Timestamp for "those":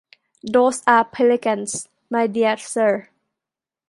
0.41-0.81